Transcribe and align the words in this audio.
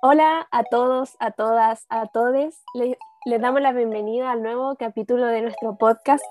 Hola 0.00 0.46
a 0.52 0.62
todos, 0.62 1.16
a 1.18 1.32
todas, 1.32 1.84
a 1.88 2.06
todes. 2.06 2.62
Les, 2.72 2.96
les, 3.24 3.40
damos 3.40 3.60
la 3.60 3.72
bienvenida 3.72 4.30
al 4.30 4.44
nuevo 4.44 4.76
capítulo 4.76 5.26
de 5.26 5.42
nuestro 5.42 5.76
podcast. 5.76 6.24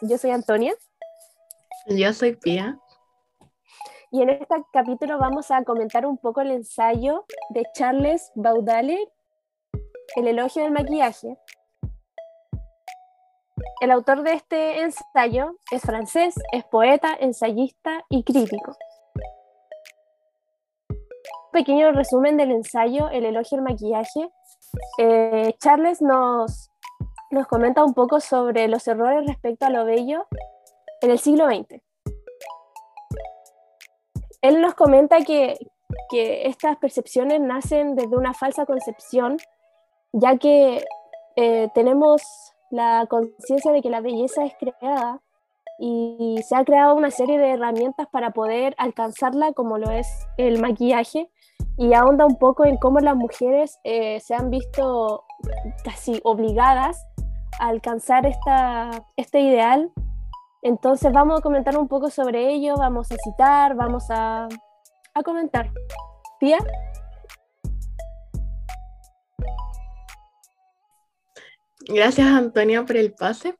Yo 0.00 0.18
soy 0.18 0.32
Antonia. 0.32 0.74
Yo 1.86 2.12
soy 2.12 2.34
Pia. 2.34 2.80
Y 4.10 4.22
en 4.22 4.30
este 4.30 4.56
capítulo 4.72 5.18
vamos 5.18 5.52
a 5.52 5.62
comentar 5.62 6.04
un 6.04 6.18
poco 6.18 6.40
el 6.40 6.50
ensayo 6.50 7.26
de 7.50 7.64
Charles 7.72 8.32
Baudelaire, 8.34 9.06
El 10.16 10.26
elogio 10.26 10.64
del 10.64 10.72
maquillaje. 10.72 11.38
El 13.80 13.92
autor 13.92 14.24
de 14.24 14.32
este 14.32 14.80
ensayo 14.80 15.58
es 15.70 15.82
francés, 15.82 16.34
es 16.50 16.64
poeta, 16.64 17.16
ensayista 17.20 18.04
y 18.08 18.24
crítico 18.24 18.76
pequeño 21.56 21.90
resumen 21.92 22.36
del 22.36 22.50
ensayo 22.50 23.08
El 23.08 23.24
elogio 23.24 23.56
al 23.56 23.64
maquillaje. 23.64 24.28
Eh, 24.98 25.54
Charles 25.58 26.02
nos, 26.02 26.70
nos 27.30 27.46
comenta 27.46 27.82
un 27.82 27.94
poco 27.94 28.20
sobre 28.20 28.68
los 28.68 28.86
errores 28.86 29.26
respecto 29.26 29.64
a 29.64 29.70
lo 29.70 29.86
bello 29.86 30.26
en 31.00 31.10
el 31.10 31.18
siglo 31.18 31.46
XX. 31.46 31.80
Él 34.42 34.60
nos 34.60 34.74
comenta 34.74 35.22
que, 35.22 35.56
que 36.10 36.46
estas 36.46 36.76
percepciones 36.76 37.40
nacen 37.40 37.94
desde 37.94 38.18
una 38.18 38.34
falsa 38.34 38.66
concepción, 38.66 39.38
ya 40.12 40.36
que 40.36 40.84
eh, 41.36 41.68
tenemos 41.74 42.20
la 42.70 43.06
conciencia 43.08 43.72
de 43.72 43.80
que 43.80 43.88
la 43.88 44.02
belleza 44.02 44.44
es 44.44 44.52
creada 44.60 45.22
y 45.78 46.36
se 46.46 46.54
ha 46.54 46.66
creado 46.66 46.94
una 46.94 47.10
serie 47.10 47.38
de 47.38 47.52
herramientas 47.52 48.08
para 48.12 48.32
poder 48.32 48.74
alcanzarla, 48.76 49.54
como 49.54 49.78
lo 49.78 49.90
es 49.90 50.06
el 50.36 50.60
maquillaje, 50.60 51.30
y 51.78 51.92
ahonda 51.92 52.24
un 52.26 52.36
poco 52.36 52.64
en 52.64 52.76
cómo 52.76 53.00
las 53.00 53.16
mujeres 53.16 53.78
eh, 53.84 54.20
se 54.20 54.34
han 54.34 54.50
visto 54.50 55.24
casi 55.84 56.20
obligadas 56.24 57.04
a 57.60 57.68
alcanzar 57.68 58.26
esta, 58.26 58.90
este 59.16 59.40
ideal. 59.40 59.92
Entonces 60.62 61.12
vamos 61.12 61.38
a 61.38 61.42
comentar 61.42 61.76
un 61.76 61.86
poco 61.86 62.10
sobre 62.10 62.52
ello, 62.52 62.76
vamos 62.76 63.12
a 63.12 63.16
citar, 63.22 63.74
vamos 63.76 64.06
a, 64.10 64.48
a 65.14 65.22
comentar. 65.22 65.70
Tía. 66.40 66.58
Gracias 71.88 72.26
Antonia 72.26 72.84
por 72.84 72.96
el 72.96 73.12
pase. 73.12 73.56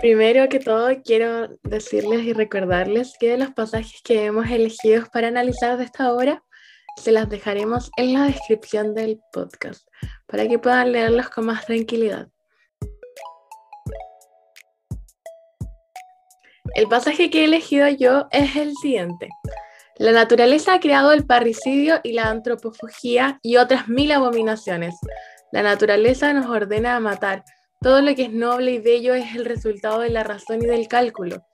Primero 0.00 0.48
que 0.48 0.60
todo, 0.60 0.88
quiero 1.04 1.48
decirles 1.62 2.22
y 2.22 2.32
recordarles 2.32 3.12
que 3.20 3.36
los 3.36 3.50
pasajes 3.50 4.00
que 4.02 4.24
hemos 4.24 4.50
elegido 4.50 5.04
para 5.12 5.28
analizar 5.28 5.76
de 5.76 5.84
esta 5.84 6.10
obra, 6.10 6.42
se 6.96 7.12
las 7.12 7.28
dejaremos 7.28 7.90
en 7.98 8.14
la 8.14 8.24
descripción 8.24 8.94
del 8.94 9.20
podcast 9.30 9.86
para 10.26 10.48
que 10.48 10.58
puedan 10.58 10.92
leerlos 10.92 11.28
con 11.28 11.44
más 11.44 11.66
tranquilidad. 11.66 12.28
El 16.74 16.88
pasaje 16.88 17.28
que 17.28 17.42
he 17.42 17.44
elegido 17.44 17.86
yo 17.88 18.26
es 18.30 18.56
el 18.56 18.74
siguiente. 18.76 19.28
La 19.98 20.12
naturaleza 20.12 20.72
ha 20.72 20.80
creado 20.80 21.12
el 21.12 21.26
parricidio 21.26 22.00
y 22.02 22.12
la 22.12 22.30
antropofugía 22.30 23.38
y 23.42 23.58
otras 23.58 23.88
mil 23.88 24.12
abominaciones. 24.12 24.94
La 25.52 25.62
naturaleza 25.62 26.32
nos 26.32 26.46
ordena 26.46 26.96
a 26.96 27.00
matar, 27.00 27.44
todo 27.80 28.02
lo 28.02 28.14
que 28.14 28.24
es 28.24 28.32
noble 28.32 28.72
y 28.72 28.78
bello 28.78 29.14
es 29.14 29.34
el 29.34 29.46
resultado 29.46 30.00
de 30.00 30.10
la 30.10 30.22
razón 30.22 30.62
y 30.62 30.66
del 30.66 30.86
cálculo. 30.86 31.46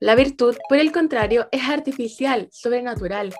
La 0.00 0.16
virtud, 0.16 0.56
por 0.68 0.78
el 0.78 0.90
contrario, 0.90 1.48
es 1.52 1.68
artificial, 1.68 2.48
sobrenatural, 2.50 3.32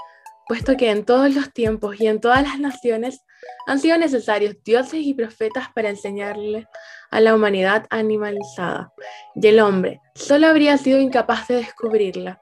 puesto 0.46 0.76
que 0.76 0.90
en 0.90 1.04
todos 1.04 1.34
los 1.34 1.52
tiempos 1.52 2.00
y 2.00 2.06
en 2.06 2.20
todas 2.20 2.42
las 2.42 2.60
naciones 2.60 3.20
han 3.66 3.80
sido 3.80 3.98
necesarios 3.98 4.54
dioses 4.64 5.00
y 5.02 5.14
profetas 5.14 5.68
para 5.74 5.90
enseñarle 5.90 6.68
a 7.10 7.20
la 7.20 7.34
humanidad 7.34 7.86
animalizada, 7.90 8.92
y 9.34 9.44
el 9.48 9.58
hombre 9.58 10.00
solo 10.14 10.46
habría 10.46 10.78
sido 10.78 11.00
incapaz 11.00 11.48
de 11.48 11.56
descubrirla. 11.56 12.40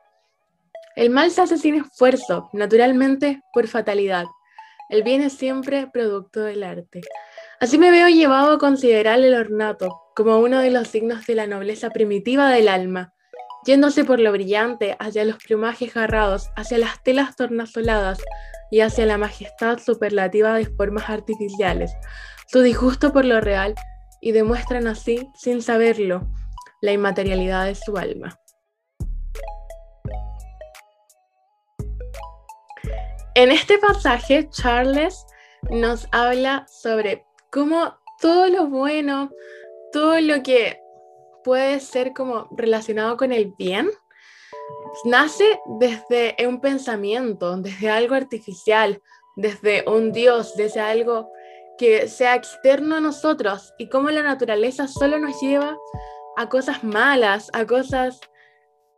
El 0.95 1.09
mal 1.09 1.31
se 1.31 1.41
hace 1.41 1.57
sin 1.57 1.77
esfuerzo, 1.77 2.51
naturalmente 2.53 3.41
por 3.55 3.67
fatalidad. 3.67 4.27
El 4.91 5.03
bien 5.03 5.23
es 5.23 5.33
siempre 5.33 5.87
producto 5.87 6.41
del 6.41 6.65
arte. 6.65 7.01
Así 7.61 7.77
me 7.77 7.91
veo 7.91 8.09
llevado 8.09 8.53
a 8.53 8.59
considerar 8.59 9.19
el 9.19 9.35
ornato 9.35 10.01
como 10.17 10.39
uno 10.39 10.61
de 10.61 10.71
los 10.71 10.89
signos 10.89 11.27
de 11.27 11.35
la 11.35 11.47
nobleza 11.47 11.91
primitiva 11.91 12.49
del 12.49 12.69
alma, 12.69 13.13
yéndose 13.67 14.03
por 14.03 14.19
lo 14.19 14.33
brillante 14.33 14.97
hacia 14.99 15.27
los 15.27 15.37
plumajes 15.37 15.93
garrados, 15.93 16.49
hacia 16.57 16.79
las 16.79 17.03
telas 17.03 17.37
tornasoladas 17.37 18.19
y 18.71 18.81
hacia 18.81 19.05
la 19.05 19.19
majestad 19.19 19.79
superlativa 19.79 20.55
de 20.55 20.65
formas 20.65 21.11
artificiales, 21.11 21.93
su 22.47 22.63
disgusto 22.63 23.13
por 23.13 23.27
lo 23.27 23.43
real 23.43 23.75
y 24.23 24.33
demuestran 24.33 24.87
así, 24.87 25.29
sin 25.35 25.61
saberlo, 25.61 26.27
la 26.81 26.93
inmaterialidad 26.93 27.67
de 27.67 27.75
su 27.75 27.95
alma. 27.99 28.41
En 33.35 33.51
este 33.51 33.77
pasaje, 33.77 34.49
Charles 34.49 35.27
nos 35.71 36.09
habla 36.11 36.65
sobre 36.67 37.27
como 37.51 37.95
todo 38.21 38.49
lo 38.49 38.67
bueno, 38.67 39.31
todo 39.93 40.21
lo 40.21 40.43
que 40.43 40.81
puede 41.43 41.81
ser 41.81 42.13
como 42.13 42.49
relacionado 42.53 43.17
con 43.17 43.33
el 43.33 43.53
bien, 43.59 43.91
nace 45.05 45.61
desde 45.79 46.37
un 46.47 46.61
pensamiento, 46.61 47.57
desde 47.57 47.91
algo 47.91 48.15
artificial, 48.15 49.01
desde 49.37 49.85
un 49.89 50.13
Dios, 50.13 50.55
desde 50.57 50.81
algo 50.81 51.31
que 51.79 52.09
sea 52.09 52.35
externo 52.35 52.97
a 52.97 53.01
nosotros 53.01 53.73
y 53.79 53.89
cómo 53.89 54.11
la 54.11 54.23
naturaleza 54.23 54.87
solo 54.87 55.19
nos 55.19 55.41
lleva 55.41 55.77
a 56.37 56.49
cosas 56.49 56.85
malas, 56.85 57.51
a 57.55 57.65
cosas 57.67 58.21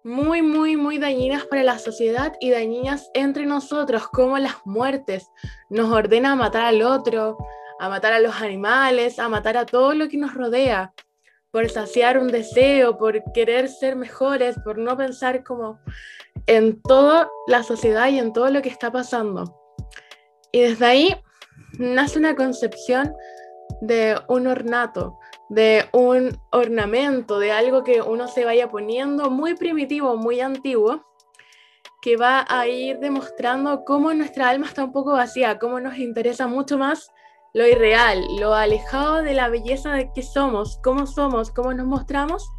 muy, 0.04 0.42
muy, 0.42 0.76
muy 0.76 0.98
dañinas 0.98 1.46
para 1.46 1.62
la 1.62 1.78
sociedad 1.78 2.32
y 2.40 2.50
dañinas 2.50 3.08
entre 3.14 3.46
nosotros, 3.46 4.08
como 4.08 4.36
las 4.38 4.56
muertes. 4.64 5.30
Nos 5.70 5.92
ordena 5.92 6.34
matar 6.34 6.64
al 6.64 6.82
otro, 6.82 7.38
a 7.82 7.88
matar 7.88 8.12
a 8.12 8.20
los 8.20 8.40
animales, 8.40 9.18
a 9.18 9.28
matar 9.28 9.56
a 9.56 9.66
todo 9.66 9.92
lo 9.92 10.08
que 10.08 10.16
nos 10.16 10.34
rodea, 10.34 10.94
por 11.50 11.68
saciar 11.68 12.16
un 12.16 12.28
deseo, 12.28 12.96
por 12.96 13.20
querer 13.32 13.68
ser 13.68 13.96
mejores, 13.96 14.54
por 14.64 14.78
no 14.78 14.96
pensar 14.96 15.42
como 15.42 15.80
en 16.46 16.80
toda 16.80 17.28
la 17.48 17.64
sociedad 17.64 18.08
y 18.08 18.20
en 18.20 18.32
todo 18.32 18.50
lo 18.50 18.62
que 18.62 18.68
está 18.68 18.92
pasando. 18.92 19.58
Y 20.52 20.60
desde 20.60 20.86
ahí 20.86 21.16
nace 21.76 22.20
una 22.20 22.36
concepción 22.36 23.16
de 23.80 24.16
un 24.28 24.46
ornato, 24.46 25.18
de 25.48 25.84
un 25.90 26.38
ornamento, 26.52 27.40
de 27.40 27.50
algo 27.50 27.82
que 27.82 28.00
uno 28.00 28.28
se 28.28 28.44
vaya 28.44 28.70
poniendo 28.70 29.28
muy 29.28 29.56
primitivo, 29.56 30.16
muy 30.16 30.40
antiguo, 30.40 31.04
que 32.00 32.16
va 32.16 32.46
a 32.48 32.68
ir 32.68 33.00
demostrando 33.00 33.84
cómo 33.84 34.14
nuestra 34.14 34.50
alma 34.50 34.66
está 34.66 34.84
un 34.84 34.92
poco 34.92 35.14
vacía, 35.14 35.58
cómo 35.58 35.80
nos 35.80 35.98
interesa 35.98 36.46
mucho 36.46 36.78
más 36.78 37.10
lo 37.54 37.66
irreal, 37.66 38.24
lo 38.38 38.54
alejado 38.54 39.22
de 39.22 39.34
la 39.34 39.48
belleza 39.48 39.92
de 39.92 40.10
que 40.12 40.22
somos, 40.22 40.78
cómo 40.82 41.06
somos, 41.06 41.50
cómo 41.50 41.74
nos 41.74 41.86
mostramos, 41.86 42.50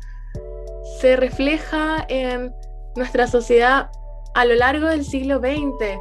se 0.99 1.15
refleja 1.15 2.05
en 2.09 2.53
nuestra 2.95 3.27
sociedad 3.27 3.89
a 4.35 4.45
lo 4.45 4.53
largo 4.55 4.87
del 4.87 5.03
siglo 5.03 5.39
XX, 5.39 5.99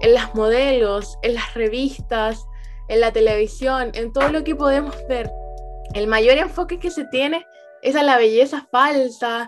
en 0.00 0.14
las 0.14 0.34
modelos, 0.34 1.18
en 1.22 1.34
las 1.34 1.54
revistas, 1.54 2.44
en 2.88 3.00
la 3.00 3.12
televisión, 3.12 3.92
en 3.94 4.12
todo 4.12 4.28
lo 4.30 4.42
que 4.42 4.56
podemos 4.56 4.96
ver. 5.08 5.30
El 5.94 6.08
mayor 6.08 6.38
enfoque 6.38 6.80
que 6.80 6.90
se 6.90 7.04
tiene 7.04 7.46
es 7.82 7.94
a 7.94 8.02
la 8.02 8.16
belleza 8.16 8.66
falsa, 8.70 9.46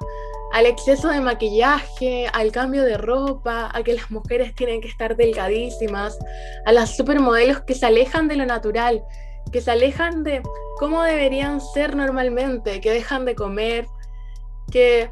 al 0.54 0.66
exceso 0.66 1.08
de 1.08 1.20
maquillaje, 1.20 2.28
al 2.32 2.52
cambio 2.52 2.84
de 2.84 2.96
ropa, 2.96 3.72
a 3.74 3.82
que 3.82 3.94
las 3.94 4.08
mujeres 4.12 4.54
tienen 4.54 4.80
que 4.80 4.86
estar 4.86 5.16
delgadísimas, 5.16 6.16
a 6.64 6.70
las 6.70 6.96
supermodelos 6.96 7.62
que 7.62 7.74
se 7.74 7.86
alejan 7.86 8.28
de 8.28 8.36
lo 8.36 8.46
natural, 8.46 9.02
que 9.50 9.60
se 9.60 9.72
alejan 9.72 10.22
de 10.22 10.42
cómo 10.78 11.02
deberían 11.02 11.60
ser 11.60 11.96
normalmente, 11.96 12.80
que 12.80 12.92
dejan 12.92 13.24
de 13.24 13.34
comer, 13.34 13.86
que 14.70 15.10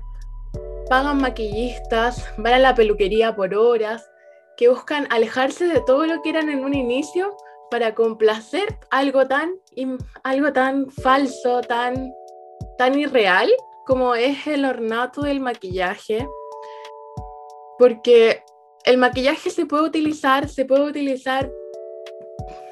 pagan 0.88 1.20
maquillistas, 1.20 2.24
van 2.38 2.54
a 2.54 2.58
la 2.60 2.76
peluquería 2.76 3.34
por 3.34 3.52
horas, 3.52 4.08
que 4.56 4.68
buscan 4.68 5.08
alejarse 5.10 5.66
de 5.66 5.80
todo 5.80 6.06
lo 6.06 6.22
que 6.22 6.30
eran 6.30 6.50
en 6.50 6.62
un 6.62 6.72
inicio 6.72 7.36
para 7.68 7.96
complacer 7.96 8.78
algo 8.92 9.26
tan, 9.26 9.50
algo 10.22 10.52
tan 10.52 10.88
falso, 10.88 11.62
tan, 11.62 12.12
tan 12.78 12.96
irreal 12.96 13.50
como 13.92 14.14
es 14.14 14.46
el 14.46 14.64
ornato 14.64 15.20
del 15.20 15.40
maquillaje, 15.40 16.26
porque 17.78 18.42
el 18.86 18.96
maquillaje 18.96 19.50
se 19.50 19.66
puede 19.66 19.84
utilizar, 19.84 20.48
se 20.48 20.64
puede 20.64 20.84
utilizar 20.84 21.52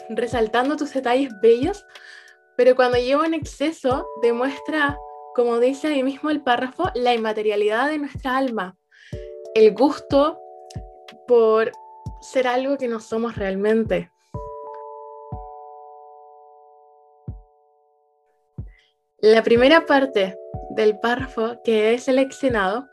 resaltando 0.09 0.79
tus 0.79 0.95
detalles 0.95 1.29
bellos, 1.43 1.85
pero 2.57 2.75
cuando 2.75 2.97
lleva 2.97 3.27
en 3.27 3.35
exceso 3.35 4.07
demuestra, 4.23 4.97
como 5.35 5.61
dice 5.61 5.89
ahí 5.89 6.03
mismo 6.03 6.31
el 6.31 6.43
párrafo, 6.43 6.91
la 6.95 7.13
inmaterialidad 7.13 7.91
de 7.91 7.99
nuestra 7.99 8.39
alma, 8.39 8.79
el 9.55 9.75
gusto 9.75 10.39
por 11.29 11.71
ser 12.23 12.47
algo 12.47 12.79
que 12.79 12.89
no 12.89 12.99
somos 12.99 13.37
realmente. 13.37 14.11
La 19.19 19.43
primera 19.43 19.85
parte 19.85 20.35
del 20.71 20.99
párrafo 20.99 21.61
que 21.65 21.93
he 21.93 21.99
seleccionado, 21.99 22.89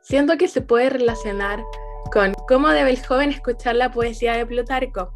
siento 0.00 0.36
que 0.36 0.48
se 0.48 0.60
puede 0.60 0.90
relacionar 0.90 1.62
con 2.12 2.34
cómo 2.48 2.68
debe 2.68 2.90
el 2.90 3.04
joven 3.04 3.30
escuchar 3.30 3.76
la 3.76 3.90
poesía 3.90 4.34
de 4.34 4.46
Plutarco. 4.46 5.12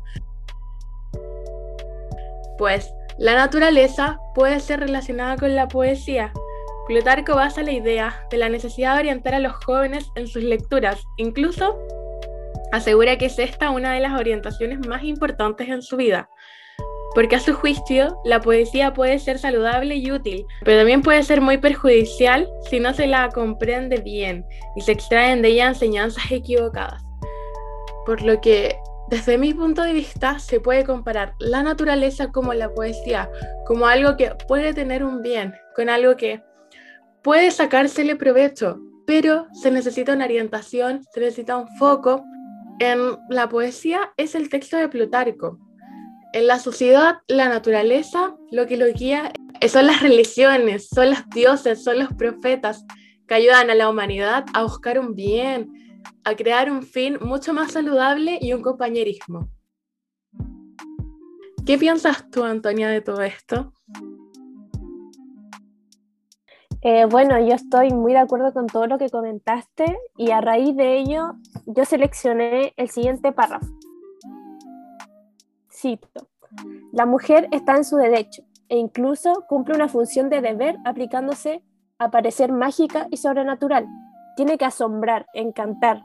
Pues 2.58 2.92
la 3.18 3.34
naturaleza 3.34 4.18
puede 4.34 4.60
ser 4.60 4.80
relacionada 4.80 5.36
con 5.36 5.54
la 5.54 5.68
poesía. 5.68 6.32
Plutarco 6.86 7.34
basa 7.34 7.62
la 7.62 7.72
idea 7.72 8.26
de 8.30 8.38
la 8.38 8.48
necesidad 8.48 8.94
de 8.94 9.00
orientar 9.00 9.34
a 9.34 9.38
los 9.38 9.52
jóvenes 9.64 10.06
en 10.16 10.26
sus 10.26 10.42
lecturas, 10.42 11.02
incluso 11.16 11.78
asegura 12.72 13.16
que 13.16 13.26
es 13.26 13.38
esta 13.38 13.70
una 13.70 13.92
de 13.92 14.00
las 14.00 14.18
orientaciones 14.18 14.86
más 14.86 15.04
importantes 15.04 15.68
en 15.68 15.82
su 15.82 15.96
vida, 15.96 16.28
porque 17.14 17.36
a 17.36 17.40
su 17.40 17.54
juicio 17.54 18.18
la 18.24 18.40
poesía 18.40 18.92
puede 18.92 19.18
ser 19.18 19.38
saludable 19.38 19.96
y 19.96 20.10
útil, 20.10 20.44
pero 20.64 20.78
también 20.78 21.02
puede 21.02 21.22
ser 21.22 21.40
muy 21.40 21.58
perjudicial 21.58 22.48
si 22.68 22.80
no 22.80 22.92
se 22.92 23.06
la 23.06 23.28
comprende 23.28 23.98
bien 23.98 24.44
y 24.76 24.80
se 24.80 24.92
extraen 24.92 25.40
de 25.40 25.48
ella 25.48 25.68
enseñanzas 25.68 26.30
equivocadas. 26.30 27.02
Por 28.04 28.22
lo 28.22 28.40
que, 28.40 28.76
desde 29.08 29.38
mi 29.38 29.54
punto 29.54 29.82
de 29.82 29.92
vista, 29.92 30.38
se 30.38 30.60
puede 30.60 30.84
comparar 30.84 31.34
la 31.38 31.62
naturaleza 31.62 32.32
como 32.32 32.52
la 32.52 32.72
poesía, 32.72 33.30
como 33.66 33.86
algo 33.86 34.16
que 34.16 34.32
puede 34.48 34.74
tener 34.74 35.04
un 35.04 35.22
bien, 35.22 35.54
con 35.76 35.88
algo 35.88 36.16
que 36.16 36.42
puede 37.22 37.50
sacársele 37.50 38.16
provecho, 38.16 38.78
pero 39.06 39.46
se 39.52 39.70
necesita 39.70 40.14
una 40.14 40.24
orientación, 40.24 41.02
se 41.12 41.20
necesita 41.20 41.56
un 41.56 41.68
foco. 41.78 42.24
En 42.80 43.16
la 43.30 43.48
poesía 43.48 44.12
es 44.16 44.34
el 44.34 44.48
texto 44.48 44.76
de 44.76 44.88
Plutarco, 44.88 45.58
en 46.34 46.48
la 46.48 46.58
sociedad, 46.58 47.18
la 47.28 47.48
naturaleza, 47.48 48.34
lo 48.50 48.66
que 48.66 48.76
lo 48.76 48.86
guía 48.92 49.32
son 49.68 49.86
las 49.86 50.02
religiones, 50.02 50.88
son 50.88 51.10
los 51.10 51.30
dioses, 51.30 51.84
son 51.84 52.00
los 52.00 52.12
profetas 52.12 52.84
que 53.28 53.34
ayudan 53.34 53.70
a 53.70 53.76
la 53.76 53.88
humanidad 53.88 54.44
a 54.52 54.64
buscar 54.64 54.98
un 54.98 55.14
bien, 55.14 56.02
a 56.24 56.34
crear 56.34 56.72
un 56.72 56.82
fin 56.82 57.18
mucho 57.20 57.54
más 57.54 57.70
saludable 57.70 58.38
y 58.40 58.52
un 58.52 58.62
compañerismo. 58.62 59.48
¿Qué 61.64 61.78
piensas 61.78 62.28
tú, 62.30 62.42
Antonia, 62.42 62.88
de 62.88 63.00
todo 63.00 63.22
esto? 63.22 63.72
Eh, 66.82 67.04
bueno, 67.04 67.38
yo 67.38 67.54
estoy 67.54 67.90
muy 67.90 68.12
de 68.12 68.18
acuerdo 68.18 68.52
con 68.52 68.66
todo 68.66 68.88
lo 68.88 68.98
que 68.98 69.08
comentaste 69.08 69.96
y 70.18 70.32
a 70.32 70.40
raíz 70.40 70.76
de 70.76 70.98
ello 70.98 71.34
yo 71.64 71.84
seleccioné 71.84 72.74
el 72.76 72.90
siguiente 72.90 73.30
párrafo. 73.30 73.68
La 76.92 77.06
mujer 77.06 77.48
está 77.50 77.76
en 77.76 77.84
su 77.84 77.96
derecho 77.96 78.42
e 78.68 78.78
incluso 78.78 79.44
cumple 79.48 79.74
una 79.74 79.88
función 79.88 80.30
de 80.30 80.40
deber 80.40 80.76
aplicándose 80.84 81.62
a 81.98 82.10
parecer 82.10 82.52
mágica 82.52 83.08
y 83.10 83.16
sobrenatural. 83.16 83.86
Tiene 84.36 84.58
que 84.58 84.64
asombrar, 84.64 85.26
encantar, 85.34 86.02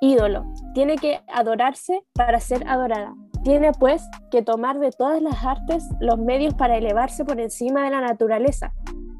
ídolo. 0.00 0.44
Tiene 0.74 0.96
que 0.96 1.20
adorarse 1.28 2.04
para 2.14 2.40
ser 2.40 2.66
adorada. 2.68 3.14
Tiene 3.44 3.72
pues 3.72 4.02
que 4.30 4.42
tomar 4.42 4.78
de 4.78 4.90
todas 4.90 5.20
las 5.22 5.44
artes 5.44 5.84
los 6.00 6.18
medios 6.18 6.54
para 6.54 6.76
elevarse 6.76 7.24
por 7.24 7.40
encima 7.40 7.84
de 7.84 7.90
la 7.90 8.00
naturaleza, 8.00 8.72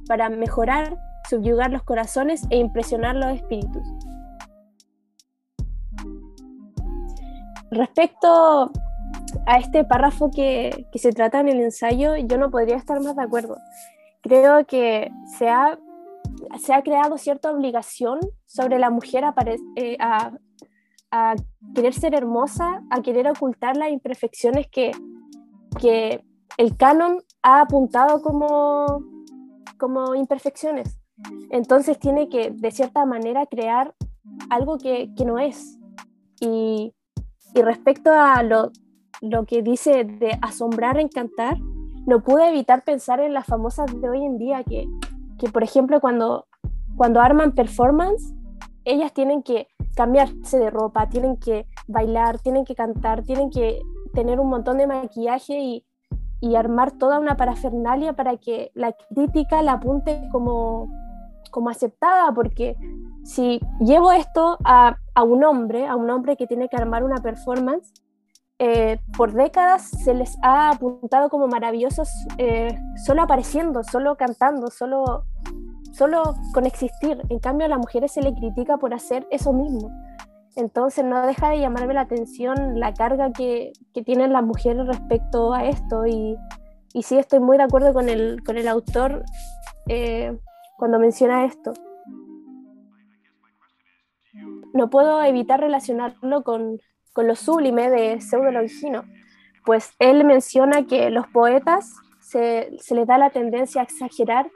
para 0.07 0.29
mejorar, 0.29 0.97
subyugar 1.29 1.71
los 1.71 1.83
corazones 1.83 2.47
e 2.51 2.59
impresionar 2.59 3.17
los 3.17 3.35
espíritus. 3.35 3.83
Respecto 7.71 8.73
a 9.47 9.59
este 9.59 9.85
párrafo 9.85 10.31
que, 10.31 10.87
se 10.95 11.13
trata 11.13 11.41
en 11.41 11.49
el 11.49 11.61
ensayo, 11.61 12.17
yo 12.17 12.39
no 12.39 12.51
podría 12.51 12.77
estar 12.77 13.01
más 13.01 13.17
de 13.17 13.23
acuerdo. 13.23 13.57
Creo 14.23 14.67
que 14.67 15.11
se 15.39 15.49
ha, 15.49 15.79
se 16.59 16.75
ha 16.75 16.83
creado 16.83 17.19
cierta 17.19 17.51
obligación 17.51 18.21
sobre 18.47 18.79
la 18.79 18.91
mujer 18.91 19.25
eh, 19.77 19.97
a, 20.01 20.33
a, 21.11 21.35
querer 21.75 21.95
ser 21.95 22.15
hermosa, 22.15 22.83
a 22.91 23.03
querer 23.03 23.29
ocultar 23.29 23.77
las 23.77 23.91
imperfecciones 23.91 24.67
que, 24.69 24.93
que 25.81 26.25
el 26.57 26.77
canon 26.77 27.23
ha 27.43 27.63
apuntado 27.63 28.23
como, 28.23 29.05
como 29.79 30.15
imperfecciones. 30.15 30.99
Entonces 31.51 31.99
tiene 31.99 32.29
que, 32.29 32.51
de 32.51 32.71
cierta 32.71 33.05
manera, 33.05 33.47
crear 33.47 33.95
algo 34.51 34.79
que, 34.79 35.11
que 35.17 35.25
no 35.25 35.39
es. 35.39 35.79
Y, 36.41 36.95
y 37.55 37.63
respecto 37.63 38.13
a 38.13 38.43
lo, 38.43 38.71
lo 39.21 39.45
que 39.45 39.63
dice 39.63 40.05
de 40.05 40.39
asombrar, 40.43 40.99
encantar, 40.99 41.59
no 42.07 42.23
pude 42.23 42.49
evitar 42.49 42.85
pensar 42.85 43.21
en 43.21 43.35
las 43.35 43.47
famosas 43.47 43.87
de 44.01 44.09
hoy 44.09 44.25
en 44.25 44.39
día 44.39 44.65
que, 44.65 44.89
que 45.39 45.49
por 45.51 45.63
ejemplo, 45.63 46.01
cuando, 46.01 46.47
cuando 46.97 47.21
arman 47.21 47.53
performance, 47.53 48.35
ellas 48.85 49.13
tienen 49.13 49.43
que 49.43 49.69
cambiarse 49.95 50.59
de 50.59 50.71
ropa, 50.71 51.09
tienen 51.09 51.37
que 51.37 51.67
bailar, 51.87 52.39
tienen 52.39 52.65
que 52.65 52.75
cantar, 52.75 53.25
tienen 53.25 53.51
que 53.51 53.81
tener 54.15 54.41
un 54.41 54.49
montón 54.49 54.79
de 54.79 54.87
maquillaje 54.87 55.59
y, 55.61 55.85
y 56.41 56.55
armar 56.55 56.93
toda 56.93 57.19
una 57.19 57.37
parafernalia 57.37 58.15
para 58.15 58.37
que 58.37 58.71
la 58.75 58.95
crítica 59.15 59.61
la 59.63 59.73
apunte 59.73 60.29
como, 60.31 60.89
como 61.51 61.69
aceptada, 61.69 62.33
porque 62.33 62.77
si 63.25 63.61
llevo 63.81 64.13
esto 64.13 64.59
a, 64.65 64.97
a, 65.15 65.23
un 65.23 65.45
hombre, 65.45 65.87
a 65.87 65.97
un 65.97 66.09
hombre 66.11 66.37
que 66.37 66.47
tiene 66.47 66.69
que 66.69 66.77
armar 66.77 67.05
una 67.05 67.17
performance, 67.17 67.93
eh, 68.61 68.99
por 69.17 69.33
décadas 69.33 69.89
se 69.89 70.15
les 70.15 70.37
ha 70.43 70.71
apuntado 70.71 71.29
como 71.29 71.47
maravillosos 71.47 72.11
eh, 72.39 72.77
solo 73.05 73.23
apareciendo, 73.23 73.85
solo 73.85 74.17
cantando, 74.17 74.69
solo, 74.71 75.25
solo 75.93 76.35
con 76.53 76.67
existir. 76.67 77.23
En 77.29 77.39
cambio 77.39 77.67
a 77.67 77.69
las 77.69 77.79
mujeres 77.79 78.13
se 78.13 78.23
le 78.23 78.35
critica 78.35 78.77
por 78.77 78.95
hacer 78.95 79.29
eso 79.31 79.53
mismo. 79.53 79.93
Entonces 80.57 81.05
no 81.05 81.25
deja 81.25 81.51
de 81.51 81.61
llamarme 81.61 81.95
la 81.95 82.01
atención 82.01 82.81
la 82.81 82.93
carga 82.93 83.31
que, 83.31 83.73
que 83.95 84.03
tienen 84.03 84.33
las 84.33 84.43
mujeres 84.43 84.89
respecto 84.89 85.55
a 85.55 85.65
esto 85.65 86.05
y, 86.07 86.37
y, 86.93 87.05
sí 87.05 87.17
estoy 87.17 87.39
muy 87.39 87.59
de 87.59 87.63
acuerdo 87.63 87.95
con 87.95 88.09
el, 88.09 88.43
con 88.45 88.59
el 88.59 88.67
autor 88.67 89.25
eh, 89.87 90.37
cuando 90.77 90.99
menciona 90.99 91.45
esto. 91.45 91.75
No 94.75 94.91
puedo 94.91 95.23
evitar 95.23 95.61
relacionarlo 95.61 96.43
con, 96.43 96.81
con 97.13 97.27
lo 97.27 97.35
sublime 97.35 97.91
de 97.91 98.21
Pseudo 98.21 98.51
Longino, 98.51 99.05
pues 99.65 99.93
él 99.99 100.25
menciona 100.25 100.87
que 100.87 101.11
los 101.11 101.27
poetas 101.27 101.95
se, 102.21 102.71
se 102.81 102.95
les 102.95 103.07
da 103.07 103.19
la 103.19 103.31
tendencia 103.31 103.81
a 103.81 103.85
exagerar 103.85 104.51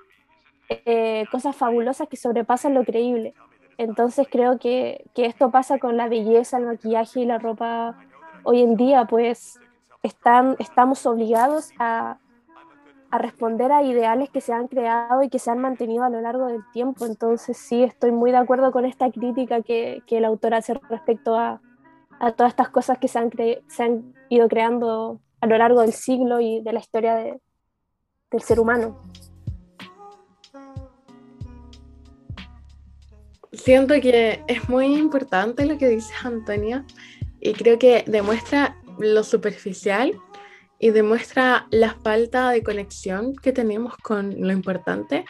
eh, 0.69 1.27
cosas 1.31 1.55
fabulosas 1.57 2.09
que 2.09 2.17
sobrepasan 2.17 2.75
lo 2.75 2.85
creíble. 2.85 3.35
Entonces 3.79 4.27
creo 4.31 4.59
que, 4.59 5.05
que, 5.15 5.27
esto 5.27 5.51
pasa 5.51 5.79
con 5.79 5.97
la 5.97 6.09
belleza, 6.09 6.59
el 6.59 6.67
maquillaje 6.67 7.21
y 7.21 7.27
la 7.27 7.39
ropa 7.39 7.99
hoy 8.45 8.63
en 8.63 8.77
día, 8.77 9.07
pues 9.07 9.59
están, 10.03 10.57
estamos 10.59 11.05
obligados 11.07 11.73
a, 11.79 12.19
a 13.11 13.19
responder 13.19 13.73
a 13.73 13.83
ideales 13.83 14.31
que 14.31 14.41
se 14.41 14.53
han 14.53 14.69
creado 14.69 15.23
y 15.23 15.29
que 15.29 15.39
se 15.39 15.51
han 15.51 15.59
mantenido 15.59 16.05
a 16.05 16.11
lo 16.11 16.21
largo 16.21 16.47
del 16.47 16.63
tiempo. 16.73 17.07
Entonces 17.07 17.57
sí, 17.57 17.83
estoy 17.83 18.13
muy 18.13 18.31
de 18.31 18.39
acuerdo 18.39 18.73
con 18.73 18.85
esta 18.85 19.11
crítica 19.11 19.63
que, 19.63 20.03
que 20.07 20.19
el 20.19 20.25
autor 20.25 20.55
hace 20.55 20.75
respecto 20.89 21.37
a, 21.37 21.61
a 22.23 22.31
todas 22.31 22.53
estas 22.53 22.69
cosas 22.69 22.99
que 22.99 23.09
se 23.09 23.19
han, 23.19 23.31
se 23.67 23.83
han 23.83 24.15
ido 24.29 24.49
creando 24.49 25.21
a 25.41 25.47
lo 25.49 25.59
largo 25.59 25.81
del 25.81 25.93
siglo 25.93 26.41
y 26.41 26.63
de 26.63 26.73
la 26.73 26.79
historia 26.79 27.17
del 27.17 28.43
ser 28.43 28.61
humano. 28.61 29.03
Siento 33.51 33.95
que 34.01 34.45
es 34.47 34.69
muy 34.69 34.97
importante 34.97 35.67
lo 35.67 35.77
que 35.79 35.89
dices, 35.89 36.15
Antonia, 36.25 36.87
y 37.41 37.55
creo 37.55 37.77
que 37.77 38.05
demuestra 38.07 38.77
lo 39.01 39.25
superficial 39.25 40.13
y 40.79 40.91
demuestra 40.91 41.67
la 41.73 41.95
falta 42.05 42.51
de 42.51 42.63
conexión 42.63 43.35
que 43.35 43.51
tenemos 43.51 43.97
con 43.97 44.41
lo 44.41 44.53
importante, 44.53 45.25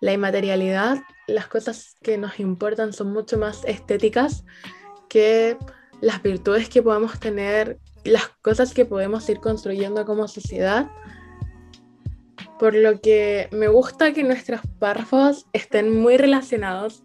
la 0.00 0.12
inmaterialidad, 0.12 0.98
las 1.28 1.46
cosas 1.46 1.96
que 2.02 2.18
nos 2.18 2.40
importan 2.40 2.92
son 2.92 3.12
mucho 3.12 3.38
más 3.38 3.64
estéticas 3.64 4.44
que 5.08 5.56
las 6.02 6.20
virtudes 6.20 6.68
que 6.68 6.82
podemos 6.82 7.18
tener, 7.18 7.78
las 8.04 8.28
cosas 8.42 8.74
que 8.74 8.84
podemos 8.84 9.26
ir 9.30 9.38
construyendo 9.38 10.04
como 10.04 10.26
sociedad. 10.26 10.90
Por 12.58 12.74
lo 12.74 13.00
que 13.00 13.48
me 13.52 13.68
gusta 13.68 14.12
que 14.12 14.24
nuestros 14.24 14.60
párrafos 14.80 15.46
estén 15.52 16.02
muy 16.02 16.16
relacionados 16.16 17.04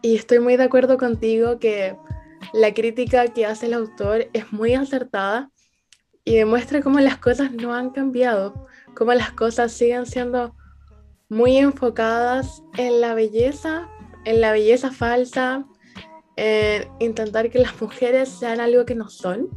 y 0.00 0.16
estoy 0.16 0.40
muy 0.40 0.56
de 0.56 0.64
acuerdo 0.64 0.96
contigo 0.96 1.58
que 1.58 1.94
la 2.54 2.72
crítica 2.72 3.28
que 3.28 3.44
hace 3.44 3.66
el 3.66 3.74
autor 3.74 4.28
es 4.32 4.50
muy 4.50 4.74
acertada 4.74 5.50
y 6.24 6.36
demuestra 6.36 6.80
cómo 6.80 7.00
las 7.00 7.18
cosas 7.18 7.52
no 7.52 7.74
han 7.74 7.90
cambiado, 7.90 8.66
cómo 8.94 9.12
las 9.12 9.32
cosas 9.32 9.72
siguen 9.72 10.06
siendo 10.06 10.54
muy 11.28 11.58
enfocadas 11.58 12.62
en 12.78 13.02
la 13.02 13.12
belleza, 13.12 13.90
en 14.24 14.40
la 14.40 14.52
belleza 14.52 14.90
falsa, 14.90 15.66
en 16.36 16.88
intentar 17.00 17.50
que 17.50 17.58
las 17.58 17.80
mujeres 17.80 18.28
sean 18.28 18.60
algo 18.60 18.84
que 18.84 18.94
no 18.94 19.08
son, 19.08 19.48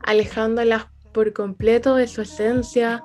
alejándolas 0.00 0.86
por 1.12 1.32
completo 1.32 1.96
de 1.96 2.08
su 2.08 2.22
esencia, 2.22 3.04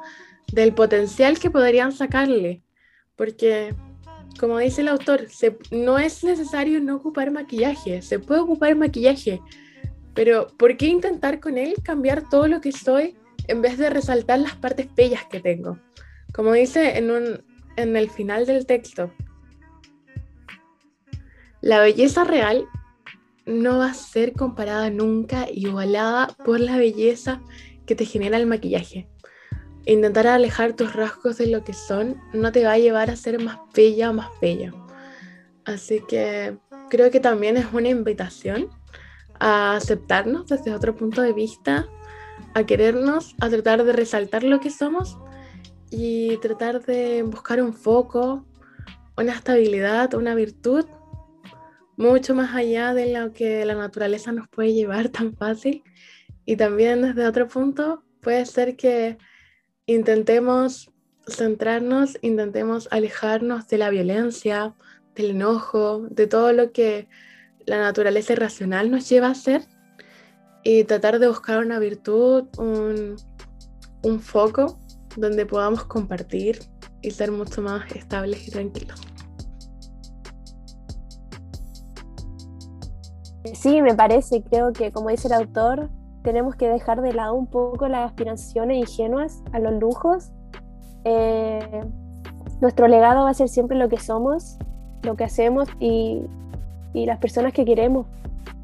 del 0.52 0.74
potencial 0.74 1.38
que 1.40 1.52
podrían 1.52 1.92
sacarle, 1.92 2.64
porque 3.16 3.76
como 4.40 4.58
dice 4.58 4.82
el 4.82 4.88
autor, 4.88 5.28
no 5.72 6.00
es 6.00 6.24
necesario 6.24 6.80
no 6.80 6.96
ocupar 6.96 7.30
maquillaje, 7.30 8.02
se 8.02 8.20
puede 8.20 8.40
ocupar 8.40 8.76
maquillaje, 8.76 9.42
pero 10.14 10.48
¿por 10.58 10.78
qué 10.78 10.88
intentar 10.88 11.40
con 11.40 11.58
él 11.58 11.76
cambiar 11.84 12.30
todo 12.30 12.48
lo 12.48 12.62
que 12.62 12.72
soy 12.72 13.18
en 13.48 13.62
vez 13.62 13.78
de 13.78 13.90
resaltar 13.90 14.40
las 14.40 14.56
partes 14.56 14.88
bellas 14.96 15.26
que 15.30 15.40
tengo? 15.40 15.78
Como 16.34 16.54
dice 16.54 16.98
en, 16.98 17.12
un, 17.12 17.44
en 17.76 17.96
el 17.96 18.10
final 18.10 18.46
del 18.46 18.66
texto, 18.66 19.12
la 21.62 21.80
belleza 21.82 22.24
real 22.24 22.66
no 23.50 23.80
va 23.80 23.88
a 23.88 23.94
ser 23.94 24.34
comparada 24.34 24.90
nunca, 24.92 25.48
igualada 25.52 26.28
por 26.46 26.60
la 26.60 26.78
belleza 26.78 27.42
que 27.86 27.96
te 27.96 28.06
genera 28.06 28.38
el 28.38 28.46
maquillaje. 28.46 29.10
Intentar 29.86 30.28
alejar 30.28 30.74
tus 30.74 30.94
rasgos 30.94 31.38
de 31.40 31.48
lo 31.48 31.64
que 31.64 31.74
son 31.74 32.22
no 32.32 32.52
te 32.52 32.64
va 32.64 32.74
a 32.74 32.78
llevar 32.78 33.10
a 33.10 33.16
ser 33.16 33.42
más 33.44 33.58
bella 33.74 34.12
o 34.12 34.14
más 34.14 34.30
bella. 34.40 34.72
Así 35.66 36.04
que 36.08 36.58
creo 36.90 37.10
que 37.10 37.20
también 37.20 37.58
es 37.58 37.66
una 37.74 37.90
invitación 37.90 38.70
a 39.40 39.76
aceptarnos 39.76 40.48
desde 40.48 40.74
otro 40.74 40.96
punto 40.96 41.22
de 41.22 41.34
vista, 41.34 41.88
a 42.54 42.64
querernos, 42.66 43.36
a 43.40 43.50
tratar 43.50 43.84
de 43.84 43.94
resaltar 43.94 44.44
lo 44.44 44.60
que 44.60 44.70
somos 44.70 45.18
y 45.90 46.38
tratar 46.38 46.86
de 46.86 47.24
buscar 47.24 47.62
un 47.64 47.74
foco, 47.74 48.46
una 49.18 49.34
estabilidad, 49.34 50.14
una 50.14 50.36
virtud 50.36 50.86
mucho 52.00 52.34
más 52.34 52.56
allá 52.56 52.94
de 52.94 53.12
lo 53.12 53.34
que 53.34 53.66
la 53.66 53.76
naturaleza 53.76 54.32
nos 54.32 54.48
puede 54.48 54.74
llevar 54.74 55.10
tan 55.18 55.36
fácil. 55.36 55.84
Y 56.46 56.56
también 56.56 57.02
desde 57.02 57.28
otro 57.28 57.48
punto 57.48 58.04
puede 58.22 58.46
ser 58.46 58.76
que 58.78 59.18
intentemos 59.86 60.92
centrarnos, 61.28 62.18
intentemos 62.22 62.88
alejarnos 62.90 63.68
de 63.68 63.78
la 63.78 63.90
violencia, 63.90 64.74
del 65.14 65.32
enojo, 65.32 66.08
de 66.10 66.26
todo 66.26 66.54
lo 66.54 66.72
que 66.72 67.10
la 67.66 67.80
naturaleza 67.80 68.34
irracional 68.34 68.90
nos 68.90 69.08
lleva 69.10 69.28
a 69.28 69.32
hacer 69.32 69.62
y 70.64 70.86
tratar 70.86 71.20
de 71.20 71.28
buscar 71.28 71.60
una 71.60 71.80
virtud, 71.80 72.46
un, 72.58 73.18
un 74.04 74.20
foco 74.22 74.80
donde 75.18 75.46
podamos 75.46 75.84
compartir 75.84 76.60
y 77.02 77.12
ser 77.12 77.32
mucho 77.32 77.62
más 77.62 77.92
estables 77.92 78.48
y 78.48 78.52
tranquilos. 78.52 79.09
Sí, 83.54 83.82
me 83.82 83.96
parece, 83.96 84.42
creo 84.44 84.74
que 84.74 84.92
como 84.92 85.10
dice 85.10 85.28
el 85.28 85.34
autor, 85.34 85.90
tenemos 86.24 86.56
que 86.56 86.68
dejar 86.68 87.02
de 87.02 87.14
lado 87.14 87.34
un 87.34 87.48
poco 87.48 87.88
las 87.88 88.10
aspiraciones 88.10 88.78
ingenuas 88.78 89.42
a 89.54 89.60
los 89.60 89.74
lujos. 89.74 90.32
Eh, 91.06 91.84
nuestro 92.62 92.88
legado 92.88 93.24
va 93.24 93.30
a 93.30 93.34
ser 93.34 93.48
siempre 93.48 93.78
lo 93.78 93.88
que 93.88 93.98
somos, 93.98 94.58
lo 95.04 95.16
que 95.16 95.24
hacemos 95.24 95.70
y, 95.80 96.24
y 96.94 97.06
las 97.06 97.20
personas 97.20 97.54
que 97.54 97.64
queremos, 97.64 98.06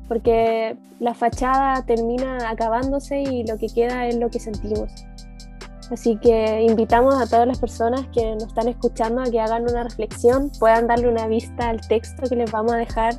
porque 0.08 0.78
la 1.00 1.14
fachada 1.14 1.82
termina 1.86 2.50
acabándose 2.50 3.22
y 3.22 3.46
lo 3.46 3.58
que 3.58 3.68
queda 3.68 4.08
es 4.08 4.18
lo 4.18 4.30
que 4.30 4.40
sentimos. 4.40 4.92
Así 5.92 6.18
que 6.18 6.64
invitamos 6.64 7.16
a 7.16 7.28
todas 7.28 7.48
las 7.48 7.60
personas 7.60 8.08
que 8.08 8.34
nos 8.34 8.46
están 8.46 8.68
escuchando 8.68 9.22
a 9.22 9.26
que 9.26 9.40
hagan 9.40 9.64
una 9.64 9.84
reflexión, 9.84 10.52
puedan 10.60 10.88
darle 10.88 11.08
una 11.08 11.28
vista 11.28 11.70
al 11.70 11.80
texto 11.88 12.24
que 12.28 12.36
les 12.36 12.52
vamos 12.52 12.74
a 12.74 12.78
dejar 12.78 13.16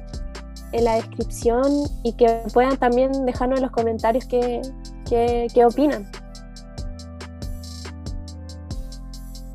en 0.73 0.85
la 0.85 0.97
descripción 0.97 1.65
y 2.03 2.13
que 2.15 2.43
puedan 2.53 2.77
también 2.77 3.11
dejarnos 3.25 3.59
en 3.59 3.65
los 3.65 3.73
comentarios 3.73 4.25
qué, 4.27 4.61
qué, 5.09 5.65
opinan. 5.65 6.11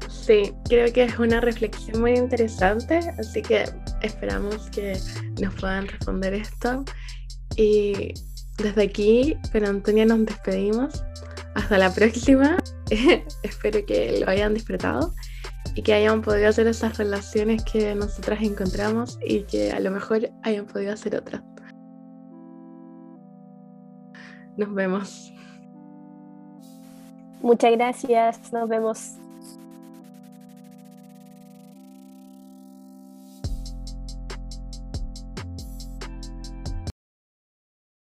Sí, 0.10 0.54
creo 0.70 0.92
que 0.94 1.04
es 1.04 1.20
una 1.20 1.42
reflexión 1.42 2.00
muy 2.00 2.14
interesante, 2.14 3.00
así 3.20 3.42
que 3.42 3.66
esperamos 4.02 4.70
que 4.70 4.98
nos 5.42 5.54
puedan 5.56 5.88
responder 5.88 6.34
esto. 6.34 6.86
Y 7.58 8.14
desde 8.58 8.84
aquí, 8.84 9.38
con 9.52 9.66
Antonia 9.66 10.06
nos 10.06 10.26
despedimos. 10.26 11.04
Hasta 11.56 11.78
la 11.78 11.94
próxima. 11.94 12.58
Espero 13.44 13.86
que 13.86 14.20
lo 14.20 14.30
hayan 14.30 14.54
disfrutado 14.54 15.14
y 15.76 15.82
que 15.82 15.94
hayan 15.94 16.22
podido 16.22 16.50
hacer 16.50 16.68
esas 16.68 16.98
relaciones 16.98 17.64
que 17.64 17.96
nosotras 17.96 18.42
encontramos 18.42 19.18
y 19.26 19.44
que 19.44 19.72
a 19.72 19.80
lo 19.80 19.92
mejor 19.92 20.30
hayan 20.44 20.66
podido 20.66 20.94
hacer 20.94 21.16
otras. 21.16 21.42
Nos 24.58 24.74
vemos. 24.74 25.34
Muchas 27.42 27.72
gracias, 27.72 28.52
nos 28.54 28.70
vemos. 28.70 29.21